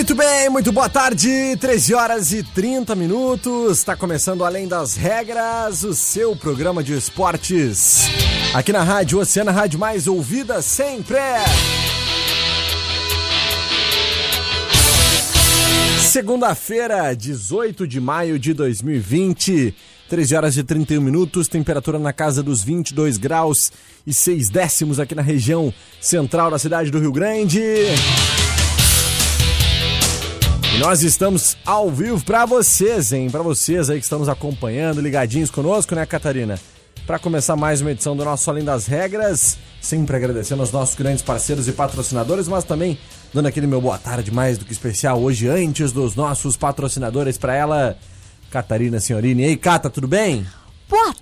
[0.00, 3.76] Muito bem, muito boa tarde, 13 horas e 30 minutos.
[3.76, 8.08] Está começando Além das Regras, o seu programa de esportes.
[8.54, 11.18] Aqui na Rádio Oceana, Rádio Mais Ouvida sempre.
[16.00, 19.74] Segunda-feira, 18 de maio de 2020,
[20.08, 23.70] 13 horas e 31 minutos, temperatura na casa dos 22 graus
[24.06, 25.70] e 6 décimos aqui na região
[26.00, 27.60] central da cidade do Rio Grande.
[30.72, 33.28] E nós estamos ao vivo para vocês, hein?
[33.28, 36.58] Para vocês aí que estão nos acompanhando, ligadinhos conosco, né, Catarina?
[37.06, 41.22] Para começar mais uma edição do nosso Além das Regras, sempre agradecendo aos nossos grandes
[41.22, 42.96] parceiros e patrocinadores, mas também
[43.34, 47.54] dando aquele meu boa tarde mais do que especial hoje, antes dos nossos patrocinadores, para
[47.54, 47.98] ela,
[48.48, 49.42] Catarina Senhorini.
[49.42, 50.46] Ei, Cata, tudo bem?
[50.88, 51.12] Boa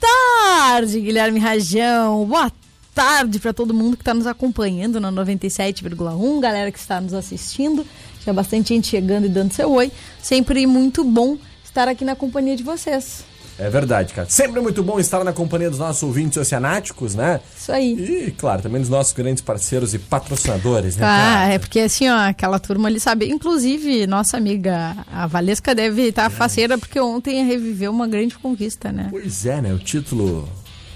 [0.00, 2.24] tarde, Guilherme Rajão.
[2.24, 2.50] Boa
[2.94, 7.86] tarde para todo mundo que está nos acompanhando na 97,1, galera que está nos assistindo.
[8.26, 9.92] Já bastante gente chegando e dando seu oi.
[10.20, 13.24] Sempre muito bom estar aqui na companhia de vocês.
[13.58, 14.28] É verdade, cara.
[14.28, 17.40] Sempre muito bom estar na companhia dos nossos ouvintes oceanáticos, né?
[17.56, 18.26] Isso aí.
[18.26, 21.06] E, claro, também dos nossos grandes parceiros e patrocinadores, né?
[21.06, 21.54] Ah, cara?
[21.54, 23.30] é porque assim, ó, aquela turma ali sabe.
[23.30, 29.06] Inclusive, nossa amiga a Valesca deve estar faceira, porque ontem reviveu uma grande conquista, né?
[29.10, 29.72] Pois é, né?
[29.72, 30.46] O título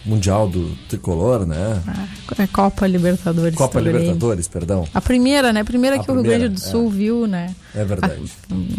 [0.05, 1.83] mundial do tricolor, né?
[2.38, 3.55] A Copa Libertadores.
[3.55, 4.00] Copa Grêmio.
[4.00, 4.87] Libertadores, perdão.
[4.94, 5.61] A primeira, né?
[5.61, 7.55] A primeira A que o Rio primeira, Grande do Sul viu, né?
[7.75, 8.22] É verdade.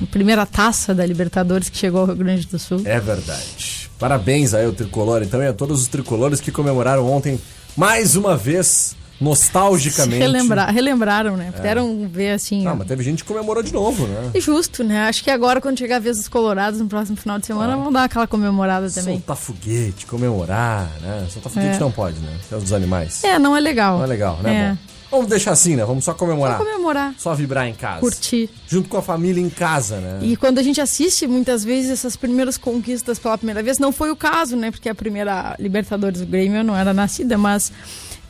[0.04, 2.82] A primeira taça da Libertadores que chegou ao Rio Grande do Sul.
[2.86, 3.90] É verdade.
[4.00, 7.40] Parabéns aí ao tricolor, então, e a todos os tricolores que comemoraram ontem
[7.78, 10.18] mais uma vez, nostalgicamente.
[10.20, 11.52] Relembrar, relembraram, né?
[11.56, 12.66] Puderam ver assim.
[12.68, 14.32] Ah, mas teve gente que comemorou de novo, né?
[14.34, 15.04] É justo, né?
[15.08, 17.92] Acho que agora, quando chegar a vez dos Colorados no próximo final de semana, vão
[17.92, 19.16] dar aquela comemorada também.
[19.16, 21.28] Soltar foguete, comemorar, né?
[21.30, 21.80] Soltar foguete É.
[21.80, 22.34] não pode, né?
[22.52, 23.24] É os animais.
[23.24, 23.98] É, não é legal.
[23.98, 24.78] Não é legal, né?
[24.88, 24.92] É.
[25.12, 25.84] Vamos deixar assim, né?
[25.84, 26.58] Vamos só comemorar.
[26.58, 28.00] Só comemorar, Só vibrar em casa.
[28.00, 28.50] curtir.
[28.66, 30.20] Junto com a família em casa, né?
[30.22, 34.09] E quando a gente assiste muitas vezes essas primeiras conquistas pela primeira vez, não foi
[34.09, 34.72] o caso, né?
[34.72, 37.74] Porque a primeira Libertadores do Grêmio eu não era nascida, mas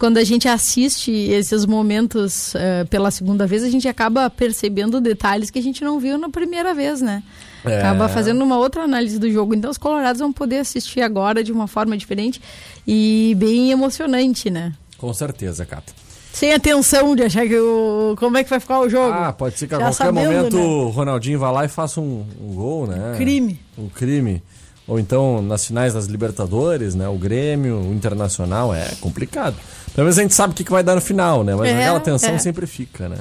[0.02, 5.52] quando a gente assiste esses momentos eh, pela segunda vez, a gente acaba percebendo detalhes
[5.52, 7.22] que a gente não viu na primeira vez, né?
[7.64, 7.78] É.
[7.78, 9.54] Acaba fazendo uma outra análise do jogo.
[9.54, 12.42] Então os colorados vão poder assistir agora de uma forma diferente
[12.88, 14.74] e bem emocionante, né?
[14.98, 15.94] Com certeza, Cata.
[16.34, 18.16] Sem a tensão de achar que o...
[18.18, 19.14] como é que vai ficar o jogo.
[19.14, 20.64] Ah, pode ser que a Já qualquer sabendo, momento né?
[20.64, 23.14] o Ronaldinho vá lá e faça um, um gol, né?
[23.18, 23.60] Crime.
[23.78, 24.42] Um crime.
[24.88, 27.08] Ou então nas finais das Libertadores, né?
[27.08, 29.56] O Grêmio, o Internacional, é complicado.
[29.94, 31.56] Pelo menos a gente sabe o que que vai dar no final, né?
[31.56, 32.38] Mas É, aquela tensão é.
[32.38, 33.18] sempre fica, né?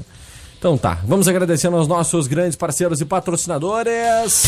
[0.59, 4.45] Então tá, vamos agradecendo aos nossos grandes parceiros e patrocinadores.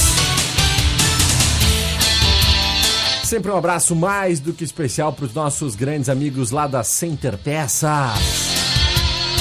[3.25, 7.39] Sempre um abraço mais do que especial para os nossos grandes amigos lá da Center
[7.39, 8.21] Peças.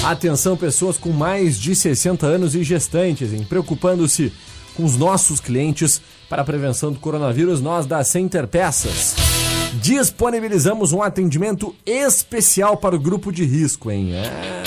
[0.06, 4.32] Atenção, pessoas com mais de 60 anos e gestantes, em preocupando-se
[4.74, 9.31] com os nossos clientes para a prevenção do coronavírus, nós da Center Peças
[9.82, 14.14] disponibilizamos um atendimento especial para o grupo de risco, hein?
[14.14, 14.62] É.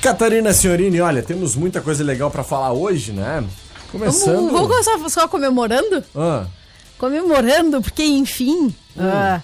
[0.00, 3.42] Catarina Senhorini, olha, temos muita coisa legal para falar hoje, né?
[3.90, 4.34] Começando.
[4.36, 6.04] Vamos, vamos começar só comemorando?
[6.14, 6.46] Ah,
[6.98, 9.40] Comemorando, porque enfim, ah,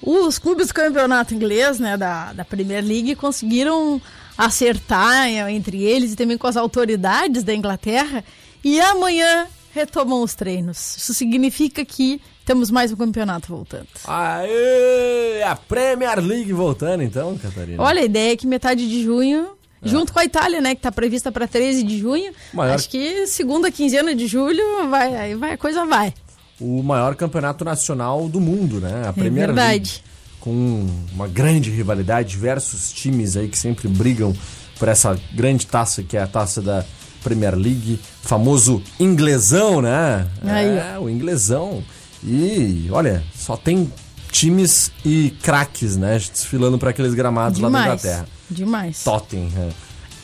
[0.00, 4.00] os clubes do campeonato inglês, né, da, da Premier League, conseguiram
[4.36, 8.24] acertar eh, entre eles e também com as autoridades da Inglaterra.
[8.64, 10.96] E amanhã retomam os treinos.
[10.96, 13.86] Isso significa que temos mais um campeonato voltando.
[14.06, 17.82] aê, a Premier League voltando então, Catarina.
[17.82, 19.48] Olha, a ideia é que metade de junho,
[19.82, 23.26] junto com a Itália, né, que está prevista para 13 de junho, Maior- acho que
[23.26, 26.12] segunda quinzena de julho vai, aí vai, a coisa vai.
[26.60, 29.02] O maior campeonato nacional do mundo, né?
[29.08, 29.70] A Premier É verdade.
[29.72, 30.12] League.
[30.38, 34.32] Com uma grande rivalidade, diversos times aí que sempre brigam
[34.78, 36.84] por essa grande taça que é a taça da
[37.22, 40.26] Premier League, famoso inglesão, né?
[40.42, 41.82] Aí, é, o inglesão.
[42.24, 43.92] E olha, só tem
[44.30, 46.18] times e craques, né?
[46.18, 48.00] Desfilando para aqueles gramados lá na Demais.
[48.02, 48.28] Inglaterra.
[48.50, 49.04] Demais.
[49.04, 49.70] Tottenham,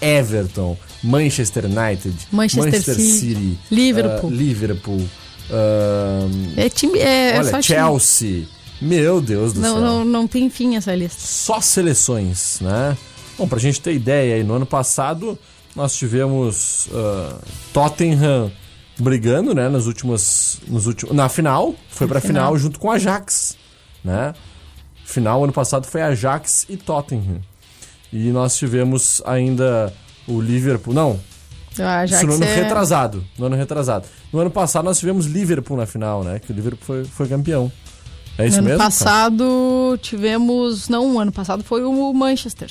[0.01, 4.31] Everton, Manchester United, Manchester City, Liverpool.
[4.31, 5.09] ah, Liverpool,
[5.51, 7.79] ah, É time, é, é olha, só time.
[7.79, 8.45] Chelsea.
[8.81, 9.81] Meu Deus do Não, céu.
[9.81, 11.21] não, não tem fim essa lista.
[11.21, 12.97] Só seleções, né?
[13.37, 15.37] Bom, pra gente ter ideia aí, no ano passado
[15.79, 17.39] nós tivemos ah,
[17.73, 18.51] Tottenham
[18.99, 22.47] brigando, né, nas últimas, nos últimos, na final, foi pra final.
[22.49, 22.59] final.
[22.59, 23.57] junto com Ajax,
[24.05, 24.35] né?
[25.05, 27.41] Final ano passado foi Ajax e Tottenham.
[28.13, 29.93] E nós tivemos ainda
[30.27, 31.19] o Liverpool, não,
[31.79, 33.25] Ah, isso no ano cê- retrasado.
[33.39, 34.07] No ano retrasado.
[34.33, 36.39] No ano passado nós tivemos Liverpool na final, né?
[36.41, 37.71] Que o Liverpool foi, foi campeão.
[38.37, 38.83] É isso No ano mesmo?
[38.83, 40.89] passado tivemos.
[40.89, 42.71] Não, o ano passado foi o Manchester.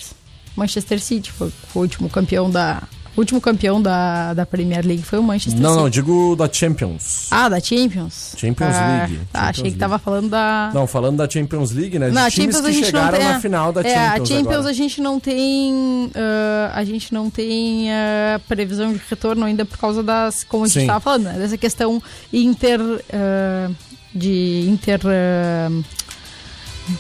[0.56, 2.84] Manchester City foi, foi o último campeão da.
[3.18, 5.82] O último campeão da, da Premier League foi o Manchester Não, City.
[5.82, 7.28] não, digo da Champions.
[7.32, 8.36] Ah, da Champions?
[8.38, 9.16] Champions Ah, League.
[9.34, 9.80] Tá, Champions achei que League.
[9.80, 10.70] tava falando da.
[10.74, 12.10] Não, falando da Champions League, né?
[12.10, 13.28] De Na times Champions que chegaram não tem.
[13.28, 14.12] na final da é, Champions.
[14.30, 14.70] a Champions agora.
[14.70, 16.12] a gente não tem.
[16.16, 20.44] ah, a gente não tem ah, previsão de retorno ainda por causa das.
[20.44, 21.34] Como a gente estava falando, né?
[21.40, 22.00] Dessa questão
[22.32, 22.80] inter.
[23.12, 23.72] ah,
[24.14, 25.02] de inter.
[25.06, 25.70] ah,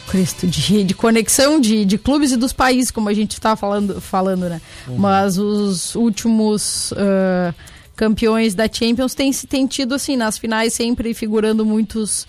[0.07, 3.99] Cristo, de, de conexão de, de clubes e dos países, como a gente estava falando,
[4.01, 4.61] falando, né?
[4.87, 4.97] Uhum.
[4.97, 7.53] Mas os últimos ah,
[7.95, 12.27] campeões da Champions têm, têm tido, assim, nas finais sempre figurando muitos,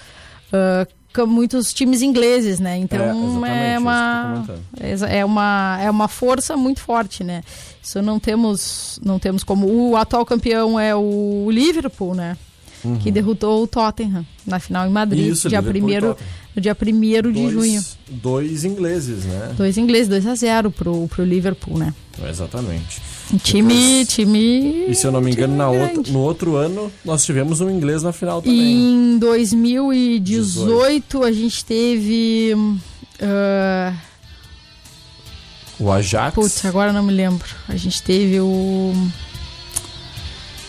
[1.13, 2.77] ca- muitos times ingleses, né?
[2.79, 2.99] Então
[3.47, 4.45] É, é, uma,
[5.09, 7.43] é, uma, é uma força muito forte, né?
[7.83, 9.67] Isso não temos, não temos como.
[9.67, 12.37] O atual campeão é o Liverpool, né?
[13.03, 15.33] Que derrotou o Tottenham na final em Madrid, Uhum.
[15.33, 16.17] Isso, dia primeiro,
[16.55, 17.85] no dia 1 de junho.
[18.09, 19.53] Dois ingleses, né?
[19.57, 21.93] Dois ingleses, 2 a 0 pro, pro Liverpool, né?
[22.29, 23.01] Exatamente.
[23.43, 24.85] Time, Depois- time.
[24.89, 26.13] E se eu não me engano, na outra, grande.
[26.13, 28.59] no outro ano nós tivemos um inglês na final também.
[28.59, 32.55] em 2018 a gente teve.
[33.21, 33.95] ah,
[35.79, 36.35] O Ajax.
[36.35, 37.47] putz, agora não me lembro.
[37.69, 38.93] A gente teve o.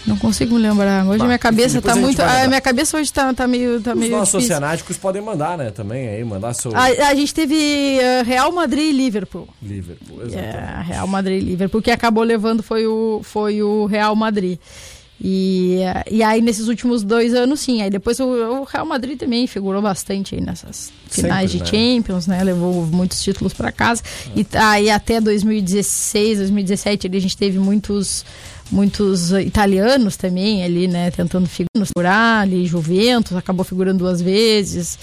[0.09, 1.05] Não consigo lembrar.
[1.07, 2.19] Hoje Bah, minha cabeça tá muito.
[2.21, 4.55] A minha cabeça hoje tá, tá meio, tá Os meio nossos difícil.
[4.55, 5.69] oceanáticos podem mandar, né?
[5.71, 9.47] Também aí, mandar seu A, a gente teve ah, Real Madrid e Liverpool.
[9.61, 10.21] Liverpool.
[10.21, 10.87] É, Exatamente.
[10.87, 11.81] Real Madrid e Liverpool.
[11.81, 14.57] que acabou levando foi o, foi o Real Madrid.
[15.21, 17.81] E, eh, e aí, nesses últimos dois anos, sim.
[17.81, 22.25] Aí depois o, o Real Madrid também figurou bastante aí nessas finais Sempre, de Champions,
[22.25, 22.41] né?
[22.41, 24.01] Levou muitos títulos para casa.
[24.33, 28.23] E aí, até 2016, 2017, ali, a gente teve muitos
[28.71, 31.11] muitos italianos também ali, né?
[31.11, 34.97] Tentando figurar ali, Juventus, acabou figurando duas vezes.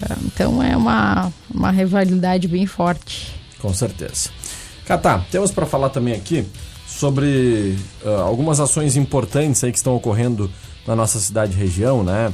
[0.00, 3.34] Ah, Então, é uma, uma rivalidade bem forte.
[3.58, 4.30] Com certeza.
[4.86, 6.46] Catá, temos para falar também aqui
[6.86, 10.50] sobre ah, algumas ações importantes aí que estão ocorrendo
[10.86, 12.32] na nossa cidade e região, né?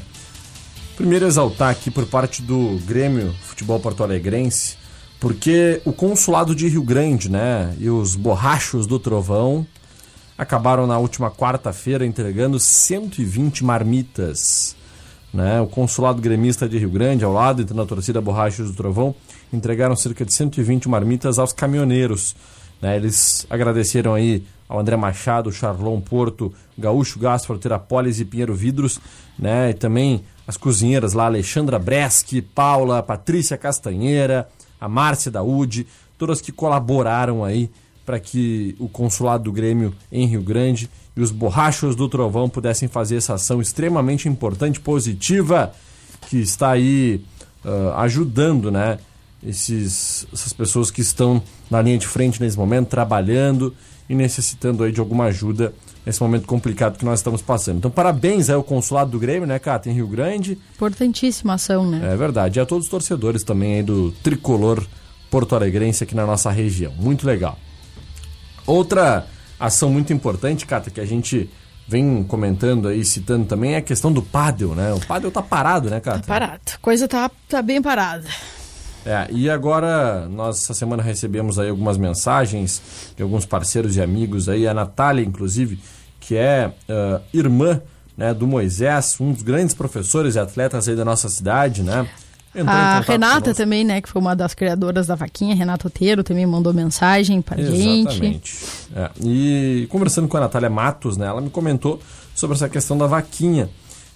[0.97, 4.77] Primeiro exaltar aqui por parte do Grêmio Futebol Porto Alegrense,
[5.19, 9.67] porque o consulado de Rio Grande, né, e os borrachos do Trovão
[10.37, 14.77] acabaram na última quarta-feira entregando 120 marmitas
[15.33, 15.61] né?
[15.61, 19.15] O consulado gremista de Rio Grande, ao lado, entre na torcida Borrachos do Trovão,
[19.53, 22.37] entregaram cerca de 120 marmitas aos caminhoneiros.
[22.81, 22.97] Né?
[22.97, 29.01] Eles agradeceram aí ao André Machado, Charlon Porto, Gaúcho Gaspar, Terapolis e Pinheiro Vidros,
[29.39, 29.71] né?
[29.71, 34.49] E também as cozinheiras lá, Alexandra Breschi, Paula, Patrícia Castanheira,
[34.81, 35.87] a Márcia Daúde,
[36.19, 37.71] todas que colaboraram aí
[38.05, 42.89] para que o consulado do Grêmio em Rio Grande e os borrachos do Trovão pudessem
[42.89, 45.73] fazer essa ação extremamente importante, positiva,
[46.29, 47.25] que está aí
[47.65, 48.99] ah, ajudando, né?
[49.45, 53.75] Esses, essas pessoas que estão na linha de frente nesse momento, trabalhando
[54.09, 55.75] e necessitando aí de alguma ajuda
[56.07, 57.79] nesse momento complicado que nós estamos passando.
[57.79, 60.59] Então, parabéns ao consulado do Grêmio, né, Cata, em Rio Grande.
[60.77, 62.13] Importantíssima ação, né?
[62.13, 62.59] É verdade.
[62.59, 64.85] E a todos os torcedores também aí do tricolor
[65.31, 66.93] porto-alegrense aqui na nossa região.
[66.97, 67.59] Muito legal.
[68.67, 69.27] Outra
[69.59, 71.51] ação muito importante, Cata, que a gente
[71.87, 74.93] vem comentando aí, citando também, é a questão do pádel, né?
[74.93, 76.19] O pádel tá parado, né, cara?
[76.19, 76.61] Tá parado.
[76.81, 78.27] Coisa tá, tá bem parada.
[79.05, 82.81] É, e agora nós essa semana recebemos aí algumas mensagens
[83.17, 85.81] de alguns parceiros e amigos aí, a Natália, inclusive,
[86.21, 87.83] que é uh, irmã
[88.17, 92.09] né, do Moisés, um dos grandes professores e atletas aí da nossa cidade, né?
[92.55, 96.45] Entrou a Renata também, né, que foi uma das criadoras da vaquinha, Renata Oteiro, também
[96.45, 98.09] mandou mensagem para gente.
[98.09, 98.67] Exatamente.
[98.95, 101.99] É, e conversando com a Natália Matos, né, ela me comentou
[102.35, 103.71] sobre essa questão da vaquinha,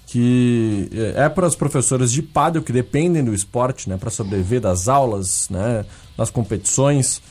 [0.06, 4.60] que é, é para os professores de pádel que dependem do esporte, né, para sobreviver
[4.60, 7.22] das aulas, né, das competições.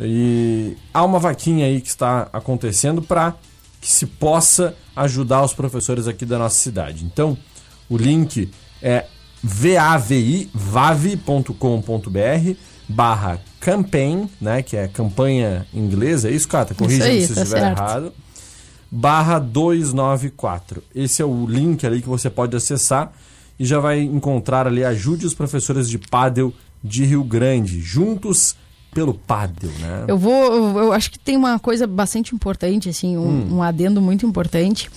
[0.00, 3.34] E há uma vaquinha aí que está acontecendo para
[3.80, 7.04] que se possa ajudar os professores aqui da nossa cidade.
[7.04, 7.36] Então,
[7.88, 9.04] o link é
[9.44, 11.52] vavi, vavi.com.br
[12.88, 16.74] barra campaign, né, que é campanha inglesa, é isso, Cata?
[16.74, 17.78] Corrija se tá estiver certo.
[17.78, 18.12] errado.
[18.90, 20.82] Barra 294.
[20.94, 23.12] Esse é o link ali que você pode acessar
[23.58, 28.56] e já vai encontrar ali ajude os professores de pádel de Rio Grande, juntos
[28.92, 30.04] pelo pádel, né?
[30.06, 33.56] Eu vou, eu acho que tem uma coisa bastante importante, assim, um, hum.
[33.56, 34.88] um adendo muito importante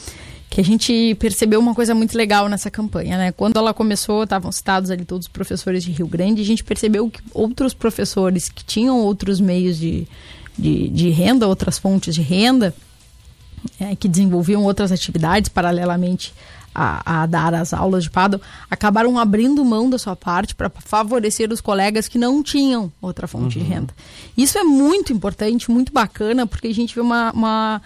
[0.50, 3.32] que a gente percebeu uma coisa muito legal nessa campanha, né?
[3.32, 7.10] Quando ela começou, estavam citados ali todos os professores de Rio Grande, a gente percebeu
[7.10, 10.08] que outros professores que tinham outros meios de,
[10.58, 12.74] de, de renda, outras fontes de renda,
[13.80, 16.34] é, que desenvolviam outras atividades paralelamente
[16.74, 18.40] a, a, dar as aulas de paddle,
[18.70, 23.58] acabaram abrindo mão da sua parte para favorecer os colegas que não tinham outra fonte
[23.58, 23.64] uhum.
[23.66, 23.94] de renda.
[24.38, 27.82] Isso é muito importante, muito bacana, porque a gente vê uma, uma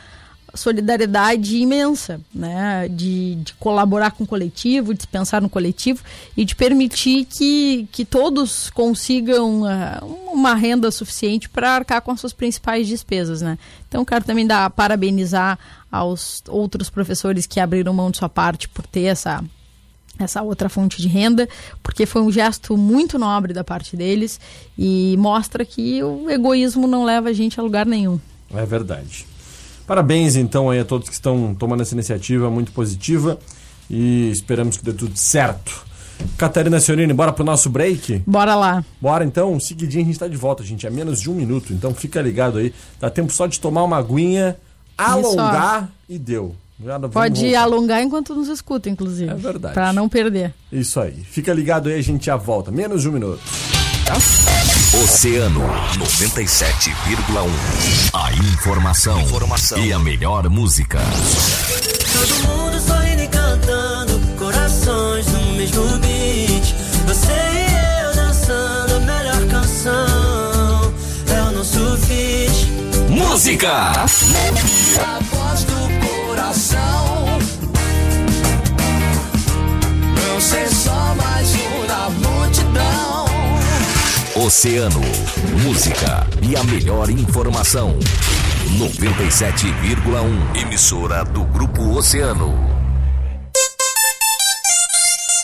[0.53, 2.88] solidariedade imensa, né?
[2.89, 6.03] De, de, colaborar com o coletivo, de pensar no coletivo
[6.36, 12.20] e de permitir que, que todos consigam uh, uma renda suficiente para arcar com as
[12.20, 13.58] suas principais despesas, né?
[13.88, 15.58] Então, quero também dar parabenizar
[15.91, 19.43] aos outros professores que abriram mão de sua parte por ter essa
[20.20, 21.50] essa outra fonte de renda,
[21.81, 24.39] porque foi um gesto muito nobre da parte deles
[24.77, 28.20] e mostra que o egoísmo não leva a gente a lugar nenhum.
[28.53, 29.25] É verdade.
[29.88, 33.38] Parabéns então aí a todos que estão tomando essa iniciativa muito positiva
[33.90, 35.86] e esperamos que dê tudo certo.
[36.38, 38.24] Catarina Sionini, bora pro nosso break?
[38.26, 38.86] Bora lá.
[39.00, 40.86] Bora então, seguidinho a gente tá de volta, gente.
[40.86, 42.74] É menos de um minuto, então fica ligado aí.
[43.00, 44.56] Dá tempo só de tomar uma aguinha,
[44.98, 46.56] alongar e deu.
[47.14, 47.62] Pode voltar.
[47.62, 49.32] alongar enquanto nos escuta, inclusive.
[49.32, 49.74] É verdade.
[49.74, 50.54] Pra não perder.
[50.72, 51.14] Isso aí.
[51.14, 52.72] Fica ligado aí, a gente já volta.
[52.72, 53.42] Menos de um minuto.
[54.93, 55.62] Oceano
[55.95, 57.50] 97,1.
[58.13, 61.00] A informação, informação, e a melhor música.
[62.12, 66.75] Todo mundo sorrindo e cantando, corações no mesmo beat.
[67.07, 70.93] Você e eu dançando a melhor canção.
[71.33, 72.69] É o nosso feat.
[73.10, 73.93] Música!
[74.01, 75.31] A
[84.34, 85.02] Oceano,
[85.62, 88.00] música e a melhor informação.
[88.78, 92.58] 97,1 emissora do Grupo Oceano.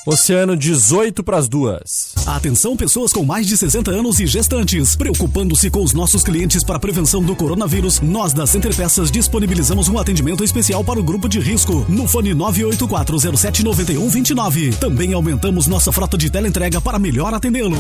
[0.06, 2.14] Oceano 18 para as duas.
[2.26, 4.96] Atenção pessoas com mais de 60 anos e gestantes.
[4.96, 9.90] Preocupando-se com os nossos clientes para a prevenção do coronavírus, nós da Center Peças disponibilizamos
[9.90, 14.78] um atendimento especial para o grupo de risco no fone 984079129.
[14.78, 17.76] Também aumentamos nossa frota de teleentrega para melhor atendê-lo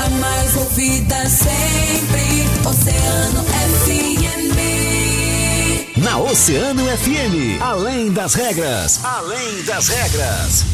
[0.00, 2.48] a mais ouvida sempre.
[2.68, 4.54] Oceano FM.
[5.98, 10.64] Na Oceano FM, além das regras, além das regras.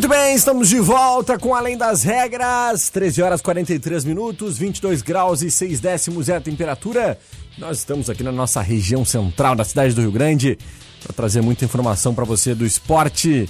[0.00, 2.88] Muito bem, estamos de volta com Além das Regras.
[2.88, 7.18] 13 horas 43 minutos, 22 graus e 6 décimos é a temperatura.
[7.58, 10.58] Nós estamos aqui na nossa região central da cidade do Rio Grande
[11.02, 13.46] para trazer muita informação para você do esporte.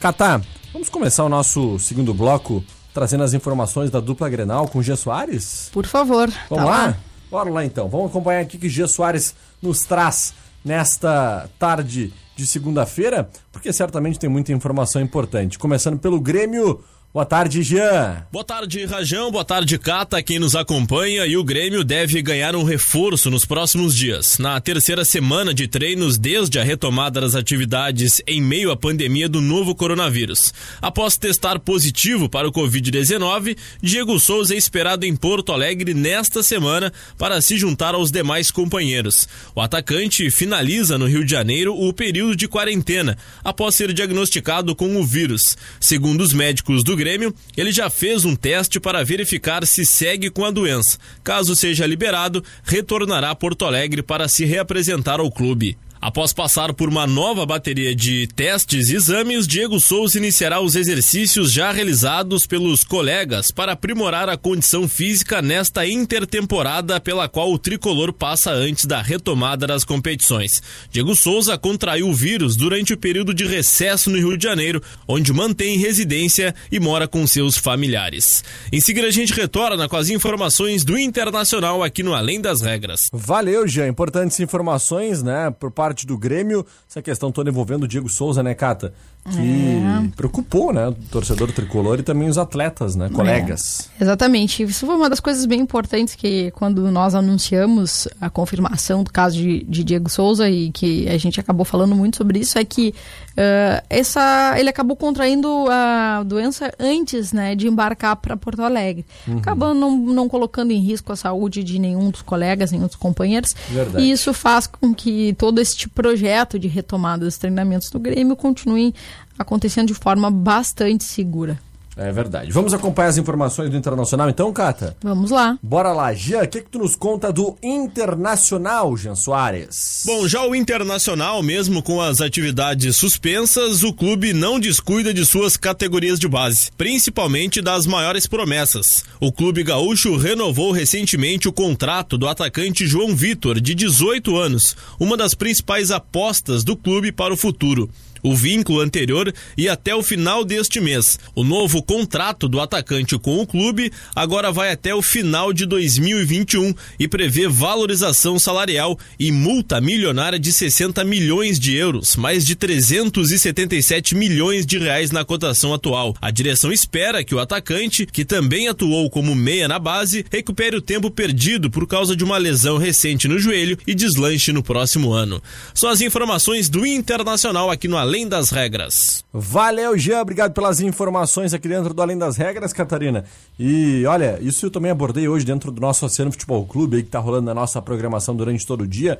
[0.00, 0.40] Catá,
[0.72, 4.96] vamos começar o nosso segundo bloco trazendo as informações da dupla Grenal com o Gia
[4.96, 5.70] Soares?
[5.72, 6.28] Por favor.
[6.50, 6.86] Vamos tá lá?
[6.86, 6.96] lá?
[7.30, 7.88] Bora lá então.
[7.88, 9.32] Vamos acompanhar aqui que Gia Soares
[9.62, 10.34] nos traz
[10.64, 15.58] nesta tarde de segunda-feira, porque certamente tem muita informação importante.
[15.58, 16.82] Começando pelo Grêmio
[17.14, 18.26] Boa tarde, Jean.
[18.32, 19.30] Boa tarde, Rajão.
[19.30, 21.24] Boa tarde, Cata, quem nos acompanha.
[21.24, 24.36] E o Grêmio deve ganhar um reforço nos próximos dias.
[24.38, 29.40] Na terceira semana de treinos, desde a retomada das atividades em meio à pandemia do
[29.40, 30.52] novo coronavírus.
[30.82, 36.92] Após testar positivo para o Covid-19, Diego Souza é esperado em Porto Alegre nesta semana
[37.16, 39.28] para se juntar aos demais companheiros.
[39.54, 44.96] O atacante finaliza no Rio de Janeiro o período de quarentena, após ser diagnosticado com
[44.96, 45.56] o vírus.
[45.78, 50.30] Segundo os médicos do Grêmio, Grêmio, ele já fez um teste para verificar se segue
[50.30, 50.98] com a doença.
[51.22, 55.76] Caso seja liberado, retornará a Porto Alegre para se reapresentar ao clube.
[56.04, 61.50] Após passar por uma nova bateria de testes e exames, Diego Souza iniciará os exercícios
[61.50, 68.12] já realizados pelos colegas para aprimorar a condição física nesta intertemporada pela qual o tricolor
[68.12, 70.62] passa antes da retomada das competições.
[70.90, 75.32] Diego Souza contraiu o vírus durante o período de recesso no Rio de Janeiro, onde
[75.32, 78.44] mantém residência e mora com seus familiares.
[78.70, 83.08] Em seguida, a gente retorna com as informações do Internacional aqui no Além das Regras.
[83.10, 83.88] Valeu, Jean.
[83.88, 86.66] Importantes informações, né, por parte do Grêmio.
[86.88, 88.92] Essa questão toda envolvendo o Diego Souza, né, Cata?
[89.30, 90.08] Que É.
[90.14, 93.88] preocupou, né, o torcedor tricolor e também os atletas, né, colegas.
[93.98, 94.62] Exatamente.
[94.62, 99.36] Isso foi uma das coisas bem importantes que quando nós anunciamos a confirmação do caso
[99.36, 102.94] de, de Diego Souza e que a gente acabou falando muito sobre isso é que
[103.36, 109.06] eh, essa ele acabou contraindo a doença antes, né, de embarcar para Porto Alegre,
[109.38, 113.54] acabando não, não colocando em risco a saúde de nenhum dos colegas, nenhum dos companheiros.
[113.70, 114.04] Verdade.
[114.04, 118.94] E isso faz com que todo este projeto de retomada dos treinamentos do Grêmio continue
[119.38, 121.58] acontecendo de forma bastante segura.
[121.96, 122.50] É verdade.
[122.50, 124.96] Vamos acompanhar as informações do Internacional então, Cata?
[125.00, 125.56] Vamos lá.
[125.62, 130.02] Bora lá, Jean, o que, que tu nos conta do Internacional, Jean Soares?
[130.04, 135.56] Bom, já o Internacional, mesmo com as atividades suspensas, o clube não descuida de suas
[135.56, 139.04] categorias de base, principalmente das maiores promessas.
[139.20, 145.16] O clube gaúcho renovou recentemente o contrato do atacante João Vitor, de 18 anos, uma
[145.16, 147.88] das principais apostas do clube para o futuro.
[148.24, 151.18] O vínculo anterior ia até o final deste mês.
[151.34, 156.74] O novo contrato do atacante com o clube agora vai até o final de 2021
[156.98, 164.14] e prevê valorização salarial e multa milionária de 60 milhões de euros, mais de 377
[164.14, 166.16] milhões de reais na cotação atual.
[166.18, 170.80] A direção espera que o atacante, que também atuou como meia na base, recupere o
[170.80, 175.42] tempo perdido por causa de uma lesão recente no joelho e deslanche no próximo ano.
[175.74, 179.24] São as informações do Internacional aqui no Além das Regras.
[179.32, 180.20] Valeu, Jean.
[180.20, 183.24] Obrigado pelas informações aqui dentro do Além das Regras, Catarina.
[183.58, 187.10] E olha, isso eu também abordei hoje dentro do nosso Oceano Futebol Clube, aí que
[187.10, 189.18] tá rolando na nossa programação durante todo o dia.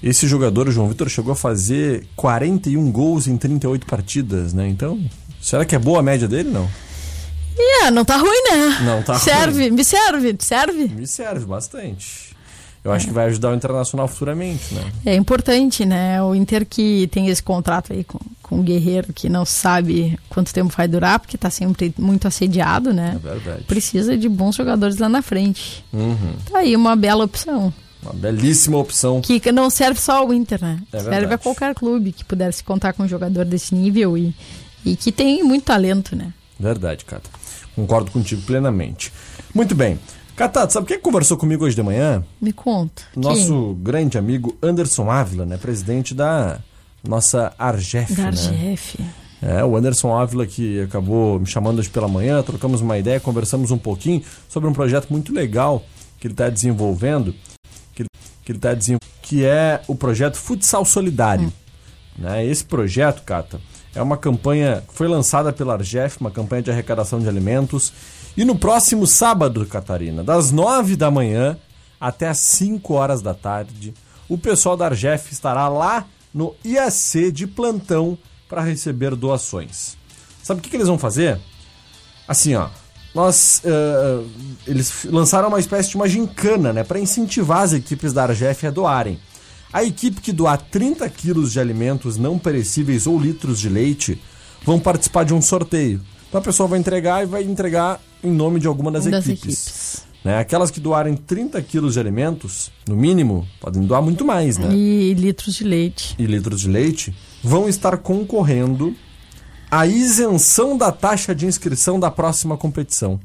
[0.00, 4.68] esse jogador, o João Vitor, chegou a fazer 41 gols em 38 partidas, né?
[4.68, 5.04] Então,
[5.42, 6.50] será que é boa a média dele?
[6.50, 6.70] Não.
[7.56, 8.78] É, não tá ruim, né?
[8.82, 10.88] Não tá serve, me serve, serve.
[10.88, 12.34] Me serve bastante.
[12.84, 14.92] Eu acho que vai ajudar o Internacional futuramente, né?
[15.06, 16.22] É importante, né?
[16.22, 20.52] O Inter que tem esse contrato aí com, com o Guerreiro, que não sabe quanto
[20.52, 23.18] tempo vai durar, porque tá sempre muito assediado, né?
[23.24, 23.64] É verdade.
[23.64, 25.82] Precisa de bons jogadores lá na frente.
[25.94, 26.34] Uhum.
[26.50, 27.72] Tá aí uma bela opção.
[28.02, 29.22] Uma belíssima opção.
[29.22, 30.78] Que não serve só ao Inter, né?
[30.92, 31.34] É serve verdade.
[31.34, 34.34] a qualquer clube que pudesse contar com um jogador desse nível e,
[34.84, 36.34] e que tem muito talento, né?
[36.60, 37.30] Verdade, Cata.
[37.74, 39.12] Concordo contigo plenamente.
[39.54, 39.98] Muito bem.
[40.36, 42.24] Cata, sabe quem conversou comigo hoje de manhã?
[42.40, 43.02] Me conta.
[43.14, 45.56] Nosso grande amigo Anderson Ávila, né?
[45.56, 46.58] Presidente da
[47.06, 48.24] nossa Argef, Quem?
[48.24, 48.38] Da né?
[48.38, 48.98] Argef.
[49.40, 53.70] É, o Anderson Ávila que acabou me chamando hoje pela manhã, trocamos uma ideia, conversamos
[53.70, 55.84] um pouquinho sobre um projeto muito legal
[56.18, 57.34] que ele está desenvolvendo,
[57.94, 58.08] que ele,
[58.42, 61.52] que ele tá desenvolvendo, que é o projeto Futsal Solidário.
[62.16, 62.46] Né?
[62.46, 63.60] Esse projeto, Cata,
[63.94, 67.92] é uma campanha que foi lançada pela Argef, uma campanha de arrecadação de alimentos.
[68.36, 71.56] E no próximo sábado, Catarina, das 9 da manhã
[72.00, 73.94] até as 5 horas da tarde,
[74.28, 79.96] o pessoal da Argef estará lá no IAC de plantão para receber doações.
[80.42, 81.38] Sabe o que, que eles vão fazer?
[82.26, 82.68] Assim, ó.
[83.14, 84.24] Nós, eh,
[84.66, 86.82] eles lançaram uma espécie de uma gincana, né?
[86.82, 89.20] Para incentivar as equipes da Argef a doarem.
[89.74, 94.20] A equipe que doar 30 quilos de alimentos não perecíveis ou litros de leite
[94.64, 96.00] vão participar de um sorteio.
[96.28, 99.42] Então a pessoa vai entregar e vai entregar em nome de alguma das, Das equipes.
[99.42, 100.04] equipes.
[100.24, 100.38] Né?
[100.38, 104.72] Aquelas que doarem 30 quilos de alimentos, no mínimo, podem doar muito mais, né?
[104.72, 106.14] E litros de leite.
[106.18, 108.94] e litros de leite vão estar concorrendo
[109.68, 113.18] à isenção da taxa de inscrição da próxima competição.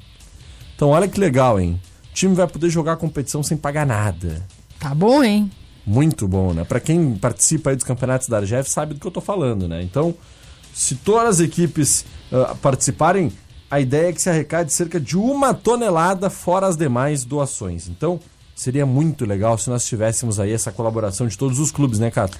[0.75, 1.79] Então, olha que legal, hein?
[2.11, 4.45] O time vai poder jogar a competição sem pagar nada.
[4.79, 5.49] Tá bom, hein?
[5.85, 6.63] Muito bom, né?
[6.63, 9.81] Pra quem participa aí dos campeonatos da Argef sabe do que eu tô falando, né?
[9.81, 10.13] Então,
[10.73, 13.31] se todas as equipes ah, participarem,
[13.69, 17.87] a ideia é que se arrecade cerca de uma tonelada fora as demais doações.
[17.87, 18.19] Então,
[18.55, 22.37] seria muito legal se nós tivéssemos aí essa colaboração de todos os clubes, né, Cato?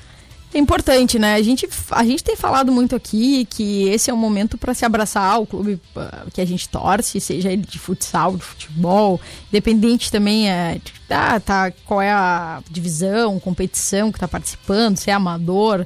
[0.52, 1.36] É importante, né?
[1.36, 4.84] A gente, a gente tem falado muito aqui que esse é o momento para se
[4.84, 10.12] abraçar ao clube ah, que a gente torce, seja ele de futsal, de futebol, independente
[10.12, 10.82] também é,
[11.12, 15.86] ah, tá, qual é a divisão, competição que está participando, se é amador.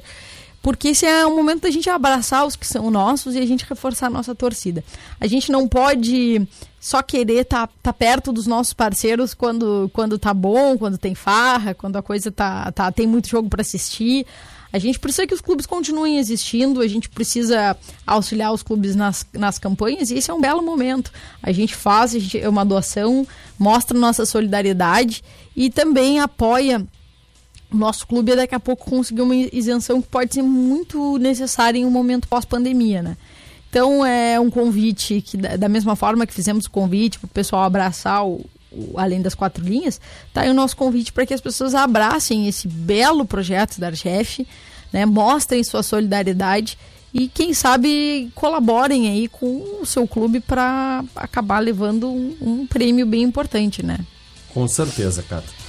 [0.62, 3.66] Porque esse é o momento da gente abraçar os que são nossos e a gente
[3.68, 4.82] reforçar a nossa torcida.
[5.20, 6.48] A gente não pode
[6.80, 11.14] só querer estar tá, tá perto dos nossos parceiros quando, quando tá bom, quando tem
[11.14, 14.24] farra, quando a coisa tá, tá tem muito jogo para assistir.
[14.74, 19.24] A gente precisa que os clubes continuem existindo, a gente precisa auxiliar os clubes nas,
[19.32, 21.12] nas campanhas e esse é um belo momento.
[21.40, 23.24] A gente faz a gente, é uma doação,
[23.56, 25.22] mostra nossa solidariedade
[25.54, 26.84] e também apoia
[27.70, 31.84] nosso clube é daqui a pouco conseguir uma isenção que pode ser muito necessária em
[31.84, 33.16] um momento pós-pandemia, né?
[33.70, 37.62] Então é um convite que, da mesma forma que fizemos o convite para o pessoal
[37.62, 38.44] abraçar o,
[38.96, 40.00] além das quatro linhas,
[40.32, 44.46] tá aí o nosso convite para que as pessoas abracem esse belo projeto da Argef,
[44.92, 45.06] né?
[45.06, 46.78] Mostrem sua solidariedade
[47.12, 53.06] e quem sabe colaborem aí com o seu clube para acabar levando um, um prêmio
[53.06, 53.98] bem importante, né?
[54.52, 55.63] Com certeza, Cato.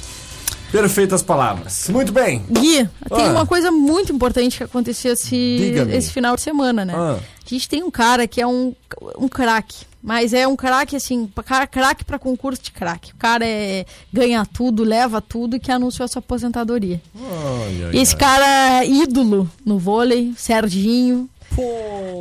[0.71, 1.87] Perfeitas palavras.
[1.89, 2.43] Muito bem.
[2.49, 3.31] Gui, tem Ah.
[3.31, 6.93] uma coisa muito importante que aconteceu esse, esse final de semana, né?
[6.95, 7.17] Ah.
[7.45, 8.73] A gente tem um cara que é um,
[9.19, 11.29] um craque, mas é um craque, assim,
[11.71, 13.13] craque pra concurso de craque.
[13.13, 16.99] O cara é, ganha tudo, leva tudo e que anunciou a sua aposentadoria.
[17.15, 21.29] Ai, ai, esse cara é ídolo no vôlei, Serginho.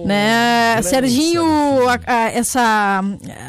[0.04, 0.72] Né?
[0.74, 1.44] grande Serginho,
[1.88, 3.02] a, a- essa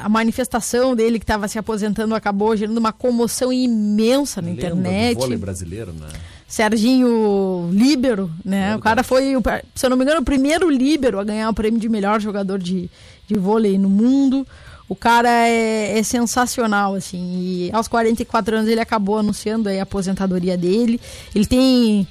[0.04, 5.16] a manifestação dele que estava se aposentando acabou gerando uma comoção imensa na Lenda internet.
[5.16, 6.08] do vôlei brasileiro, né?
[6.48, 8.60] Serginho Líbero, né?
[8.60, 8.80] Verdade.
[8.80, 9.34] O cara foi,
[9.74, 12.60] se eu não me engano, o primeiro Líbero a ganhar o prêmio de melhor jogador
[12.60, 12.90] de,
[13.28, 14.46] de vôlei no mundo.
[14.88, 17.18] O cara é, é sensacional, assim.
[17.68, 21.02] E aos 44 anos ele acabou anunciando a aposentadoria dele.
[21.34, 22.08] Ele tem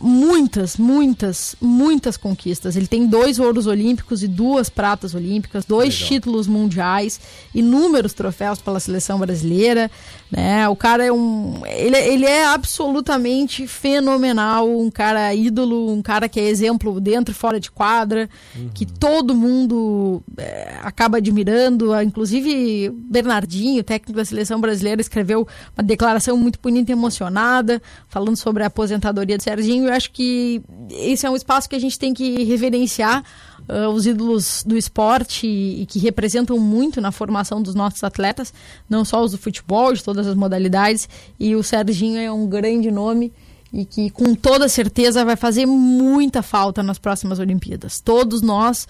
[0.00, 2.76] muitas, muitas, muitas conquistas.
[2.76, 6.08] Ele tem dois ouros olímpicos e duas pratas olímpicas, dois Legal.
[6.08, 7.20] títulos mundiais,
[7.54, 9.90] inúmeros troféus pela seleção brasileira,
[10.30, 10.68] né?
[10.68, 16.40] O cara é um, ele, ele é absolutamente fenomenal, um cara ídolo, um cara que
[16.40, 18.28] é exemplo dentro e fora de quadra,
[18.74, 25.46] que todo mundo é, acaba admirando, inclusive Bernardinho, técnico da seleção brasileira, escreveu
[25.76, 29.75] uma declaração muito bonita e emocionada, falando sobre a aposentadoria de Serginho.
[29.84, 33.22] Eu acho que esse é um espaço que a gente tem que reverenciar
[33.68, 38.52] ah, os ídolos do esporte e, e que representam muito na formação dos nossos atletas,
[38.88, 41.08] não só os do futebol, de todas as modalidades.
[41.38, 43.32] E o Serginho é um grande nome
[43.72, 48.00] e que com toda certeza vai fazer muita falta nas próximas Olimpíadas.
[48.00, 48.86] Todos nós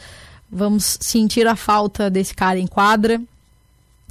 [0.50, 3.20] vamos sentir a falta desse cara em quadra.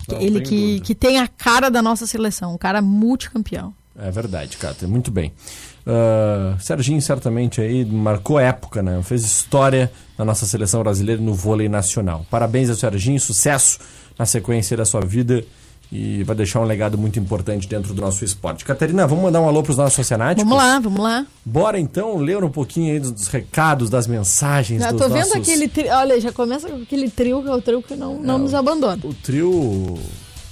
[0.08, 0.86] Não, ele que, dúvida.
[0.86, 3.74] que tem a cara da nossa seleção, um cara multicampeão.
[3.98, 4.88] É verdade, Cata.
[4.88, 5.32] Muito bem.
[5.86, 9.02] Ah, Serginho certamente aí marcou época, né?
[9.04, 12.26] Fez história na nossa seleção brasileira no vôlei nacional.
[12.30, 13.80] Parabéns ao Serginho, sucesso
[14.18, 15.44] na sequência da sua vida
[15.92, 18.66] e vai deixar um legado muito importante dentro do nosso esporte.
[18.66, 20.44] Catarina, vamos mandar um alô para os nossos oceanáticos?
[20.44, 21.26] Vamos lá, vamos lá.
[21.46, 25.28] Bora então ler um pouquinho aí dos, dos recados, das mensagens Já dos tô vendo
[25.28, 25.36] nossos...
[25.36, 28.40] aquele trio, olha, já começa com aquele trio que é o trio que não, não
[28.40, 29.00] nos abandona.
[29.04, 30.00] O trio.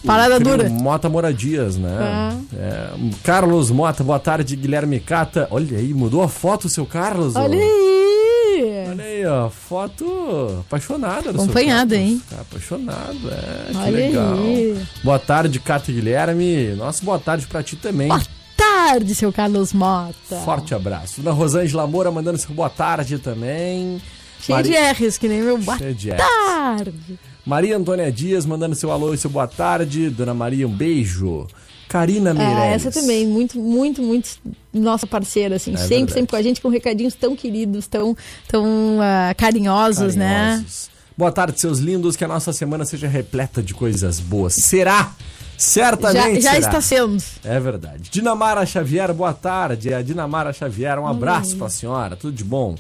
[0.06, 0.70] Parada dura.
[0.70, 2.38] Mota Moradias, né?
[2.56, 2.90] É,
[3.24, 5.48] Carlos Mota, boa tarde, Guilherme Cata.
[5.50, 7.36] Olha aí, mudou a foto, seu Carlos.
[7.36, 7.44] ó.
[7.44, 8.86] Olha aí!
[8.90, 9.50] Olha aí, ó.
[9.50, 12.22] Foto apaixonada Acompanhada, hein?
[12.30, 13.72] Tá apaixonado, é.
[13.72, 14.34] Que Olha legal.
[14.34, 14.82] aí.
[15.04, 16.76] Boa tarde, Cata e Guilherme.
[16.76, 18.10] Nossa, boa tarde pra ti também.
[18.10, 18.22] Boa
[18.58, 20.36] tarde, seu Carlos Mota.
[20.44, 21.22] Forte abraço.
[21.22, 24.02] Dona Rosângela Moura mandando seu boa tarde também.
[24.42, 25.58] Cheio Mari- de R's, que nem meu.
[25.58, 26.18] Boa Cheio de R's.
[26.18, 27.20] tarde.
[27.46, 30.10] Maria Antônia Dias mandando seu alô e seu boa tarde.
[30.10, 31.48] Dona Maria, um beijo.
[31.90, 32.64] Karina Meirelles.
[32.64, 34.40] É, essa também, muito, muito, muito
[34.74, 36.14] nossa parceira, assim, sempre, verdade.
[36.14, 40.54] sempre com a gente, com recadinhos tão queridos, tão, tão ah, carinhosos, né?
[40.54, 40.90] Carinhosos.
[41.16, 42.16] Boa tarde, seus lindos.
[42.16, 44.56] Que a nossa semana seja repleta de coisas boas.
[44.56, 45.14] Será?
[45.56, 47.22] Certamente Já, já está sendo.
[47.44, 48.10] É verdade.
[48.10, 49.94] Dinamara Xavier, boa tarde.
[49.94, 52.76] É a Dinamara Xavier, um abraço pra senhora, tudo de bom.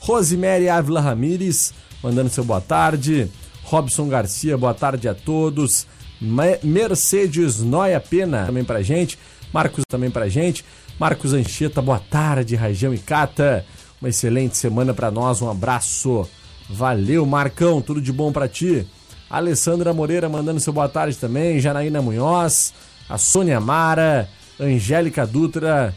[0.00, 3.30] Rosemary Ávila Ramires, mandando seu boa tarde.
[3.64, 5.86] Robson Garcia, boa tarde a todos.
[6.20, 9.18] Me- Mercedes Noia Pena, também pra gente.
[9.52, 10.64] Marcos também pra gente.
[10.98, 13.64] Marcos Anchieta, boa tarde, Rajão e Cata.
[14.00, 16.28] Uma excelente semana pra nós, um abraço.
[16.68, 18.86] Valeu, Marcão, tudo de bom pra ti.
[19.28, 21.58] Alessandra Moreira mandando seu boa tarde também.
[21.60, 22.72] Janaína Munhoz,
[23.08, 24.28] a Sônia Mara,
[24.60, 25.94] Angélica Dutra.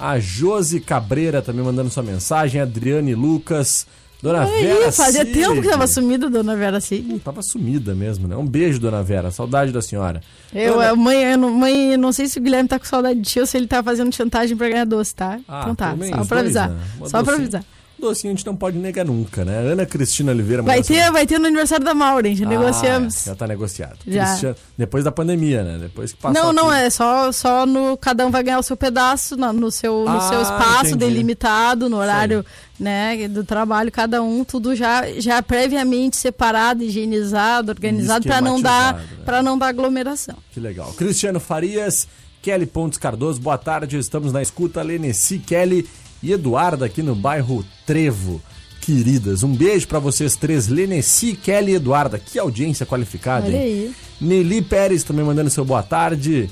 [0.00, 2.60] A Josi Cabreira também mandando sua mensagem.
[2.60, 3.86] Adriane Lucas.
[4.22, 5.32] Dona Vera fazia Cid.
[5.32, 7.20] tempo que tava sumida, dona Vera Cid.
[7.20, 8.36] Tava sumida mesmo, né?
[8.36, 9.30] Um beijo, dona Vera.
[9.30, 10.20] Saudade da senhora.
[10.52, 13.20] Eu, Dona- mãe, eu não, mãe, eu não sei se o Guilherme tá com saudade
[13.20, 15.38] de ti ou se ele tá fazendo chantagem pra ganhar doce, tá?
[15.46, 16.70] Ah, então tá, só dois, avisar.
[16.70, 16.80] né?
[17.04, 17.36] Só pra docinho.
[17.42, 17.64] avisar.
[18.00, 19.58] Docinho a gente não pode negar nunca, né?
[19.58, 20.62] Ana Cristina Oliveira.
[20.62, 23.24] Vai ter, vai ter no aniversário da Maureen, já Ah, negociamos.
[23.24, 23.98] Já tá negociado.
[24.06, 24.26] Já.
[24.28, 25.78] Cristiano- Depois da pandemia, né?
[25.80, 26.32] Depois que passar.
[26.40, 26.74] Não, não, tudo.
[26.74, 27.96] é só, só no.
[27.96, 30.96] Cada um vai ganhar o seu pedaço no, no seu, no Ah, seu espaço entendi.
[31.06, 32.44] delimitado, no horário
[32.78, 38.94] né, do trabalho, cada um, tudo já, já previamente separado, higienizado, organizado, para não dar
[39.26, 39.42] né?
[39.42, 40.36] não dar aglomeração.
[40.52, 40.92] Que legal.
[40.92, 42.06] Cristiano Farias,
[42.40, 43.98] Kelly Pontes Cardoso, boa tarde.
[43.98, 44.80] Estamos na escuta.
[44.82, 45.84] Leneci, Kelly
[46.22, 48.40] e Eduardo aqui no bairro Trevo.
[48.80, 52.18] Queridas, um beijo pra vocês três, Leneci, Kelly e Eduarda.
[52.18, 53.62] Que audiência qualificada, Olha hein?
[53.62, 53.94] aí.
[54.20, 56.48] Nelly Pérez também mandando seu boa tarde.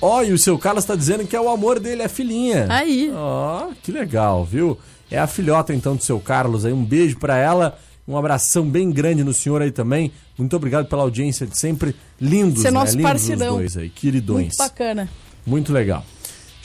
[0.00, 2.66] Ó, e o seu Carlos tá dizendo que é o amor dele, a filhinha.
[2.70, 3.10] Aí.
[3.14, 4.78] Ó, que legal, viu?
[5.10, 6.72] É a filhota então do seu Carlos aí.
[6.72, 7.78] Um beijo pra ela.
[8.08, 10.12] Um abração bem grande no senhor aí também.
[10.38, 11.94] Muito obrigado pela audiência de sempre.
[12.20, 12.78] Lindos, Você é né?
[12.78, 13.52] nosso Lindos parceirão.
[13.54, 14.46] os dois aí, queridões.
[14.46, 15.08] Muito bacana.
[15.44, 16.04] Muito legal.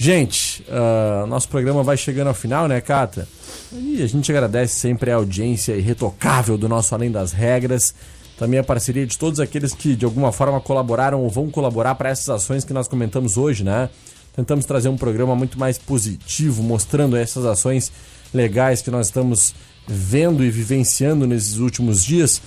[0.04, 3.28] Gente, ah, nosso programa vai chegando ao final, né, Cata?
[3.72, 7.94] E a gente agradece sempre a audiência irretocável do nosso Além das Regras.
[8.36, 12.10] Também a parceria de todos aqueles que de alguma forma colaboraram ou vão colaborar para
[12.10, 13.92] essas ações que nós comentamos hoje, né?
[14.36, 17.92] Tentamos trazer um programa muito mais positivo, mostrando essas ações
[18.34, 19.54] legais que nós estamos
[19.88, 22.42] vendo e vivenciando nesses últimos dias.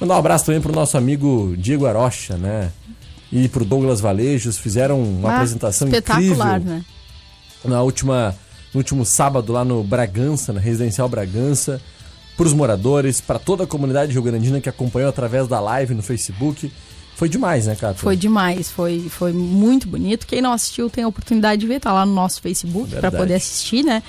[0.00, 2.72] Mandar um abraço também para o nosso amigo Diego Arocha, né?
[3.30, 6.84] E para o Douglas Valejos, fizeram uma Ah, apresentação espetacular, incrível né?
[7.64, 8.34] na última,
[8.72, 11.80] no último sábado lá no Bragança, na Residencial Bragança,
[12.36, 16.72] para os moradores, para toda a comunidade rio-grandina que acompanhou através da live no Facebook.
[17.16, 17.98] Foi demais, né, Cato?
[17.98, 20.24] Foi demais, foi, foi muito bonito.
[20.26, 23.34] Quem não assistiu tem a oportunidade de ver, tá lá no nosso Facebook para poder
[23.34, 24.02] assistir, né?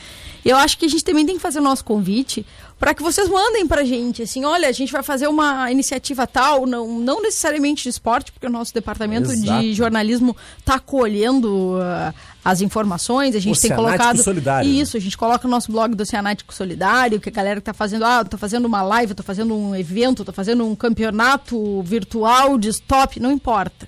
[0.49, 2.43] Eu acho que a gente também tem que fazer o nosso convite
[2.79, 6.65] para que vocês mandem pra gente, assim, olha, a gente vai fazer uma iniciativa tal,
[6.65, 9.61] não, não necessariamente de esporte, porque o nosso departamento Exato.
[9.61, 14.75] de jornalismo tá colhendo ah, as informações, a gente tem Oceanático colocado Solidário, né?
[14.77, 17.73] isso, a gente coloca no nosso blog do Oceanático Solidário, que a galera que tá
[17.73, 22.57] fazendo, ah, tô fazendo uma live, tô fazendo um evento, tô fazendo um campeonato virtual
[22.57, 23.87] de stop, não importa.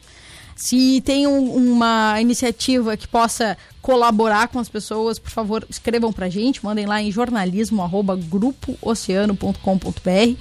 [0.64, 6.30] Se tem um- uma iniciativa que possa colaborar com as pessoas, por favor, escrevam pra
[6.30, 10.38] gente, mandem lá em jornalismo arroba grupooceano.com.br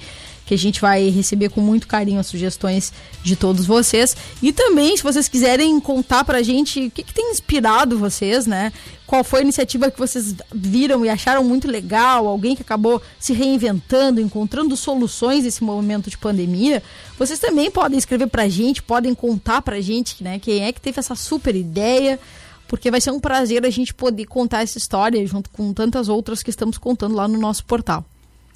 [0.51, 2.91] que a gente vai receber com muito carinho as sugestões
[3.23, 4.17] de todos vocês.
[4.43, 8.73] E também, se vocês quiserem contar pra gente o que, que tem inspirado vocês, né?
[9.07, 13.31] Qual foi a iniciativa que vocês viram e acharam muito legal, alguém que acabou se
[13.31, 16.83] reinventando, encontrando soluções nesse momento de pandemia,
[17.17, 20.37] vocês também podem escrever pra gente, podem contar pra gente, né?
[20.37, 22.19] Quem é que teve essa super ideia
[22.67, 26.43] porque vai ser um prazer a gente poder contar essa história junto com tantas outras
[26.43, 28.03] que estamos contando lá no nosso portal.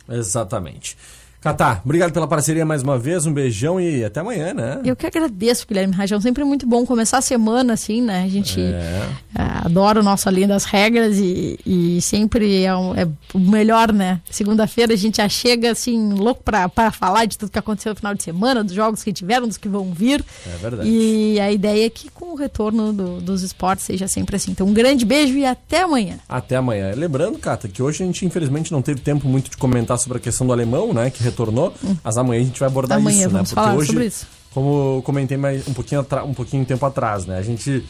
[0.10, 0.98] Exatamente.
[1.46, 4.82] Catá, obrigado pela parceria mais uma vez, um beijão e até amanhã, né?
[4.84, 6.20] Eu que agradeço, Guilherme Rajão.
[6.20, 8.24] Sempre é muito bom começar a semana assim, né?
[8.24, 9.08] A gente É.
[9.36, 13.94] ah, adora o nosso Além das Regras e, e sempre é, um- é o melhor,
[13.94, 14.20] né?
[14.28, 18.16] Segunda-feira a gente já chega assim, louco pra falar de tudo que aconteceu no final
[18.16, 20.26] de semana, dos jogos que tiveram, dos que vão vir.
[20.52, 20.90] É verdade.
[20.90, 24.50] E a ideia é que com o retorno do- dos esportes seja sempre assim.
[24.50, 26.16] Então, um grande beijo e até amanhã.
[26.28, 26.92] Até amanhã.
[26.96, 30.22] Lembrando, Cata, que hoje a gente infelizmente não teve tempo muito de comentar sobre a
[30.22, 31.12] questão do alemão, né?
[31.12, 31.74] Que retornou.
[32.04, 33.44] Mas amanhã a gente vai abordar Amanhã isso, né?
[33.86, 34.26] sobre isso.
[34.54, 37.38] Como eu comentei mais um pouquinho, um pouquinho tempo atrás, né?
[37.38, 37.84] A gente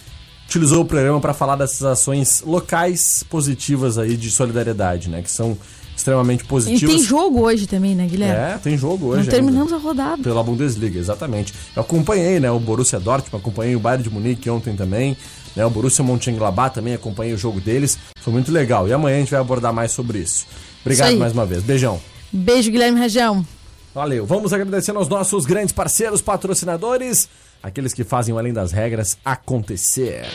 [0.48, 5.22] utilizou o programa para falar dessas ações locais positivas aí de solidariedade, né?
[5.22, 5.56] Que são
[5.96, 6.96] extremamente E positivas.
[6.96, 8.56] tem jogo hoje também, né, Guilherme?
[8.56, 9.24] É, tem jogo hoje.
[9.24, 9.84] Não terminamos ainda.
[9.84, 10.24] a rodada.
[10.24, 11.54] Pela Bundesliga, exatamente.
[11.76, 15.16] Eu acompanhei, né, o Borussia Dortmund, acompanhei o Bayern de Munique ontem também,
[15.56, 17.98] né, o Borussia Mönchengladbach também acompanhei o jogo deles.
[18.20, 18.88] Foi muito legal.
[18.90, 20.46] E amanhã a gente vai abordar mais sobre isso.
[20.82, 21.64] Obrigado Isso mais uma vez.
[21.64, 22.00] Beijão.
[22.32, 23.46] Beijo, Guilherme Rajão.
[23.94, 24.26] Valeu.
[24.26, 27.30] Vamos agradecendo aos nossos grandes parceiros, patrocinadores,
[27.64, 30.26] aqueles que fazem o Além das Regras acontecer.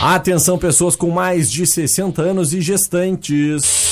[0.00, 3.90] Atenção, pessoas com mais de 60 anos e gestantes.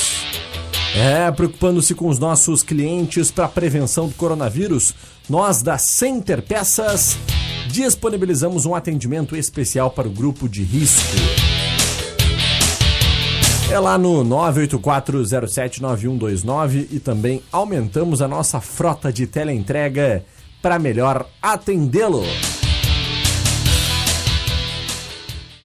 [0.95, 4.95] É, preocupando-se com os nossos clientes para prevenção do coronavírus,
[5.29, 7.15] nós da Center Peças
[7.67, 11.15] disponibilizamos um atendimento especial para o grupo de risco.
[13.71, 20.25] É lá no 984079129 e também aumentamos a nossa frota de teleentrega
[20.59, 22.23] para melhor atendê-lo.